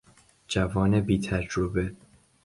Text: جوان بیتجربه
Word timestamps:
جوان 0.47 1.01
بیتجربه 1.01 1.95